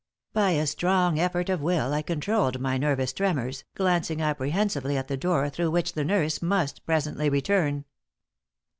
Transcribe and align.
By 0.33 0.53
a 0.53 0.65
strong 0.65 1.19
effort 1.19 1.47
of 1.47 1.61
will 1.61 1.93
I 1.93 2.01
controlled 2.01 2.59
my 2.59 2.75
nervous 2.79 3.13
tremors, 3.13 3.65
glancing 3.75 4.19
apprehensively 4.19 4.97
at 4.97 5.09
the 5.09 5.15
door 5.15 5.47
through 5.51 5.69
which 5.69 5.93
the 5.93 6.03
nurse 6.03 6.41
must 6.41 6.83
presently 6.87 7.29
return. 7.29 7.85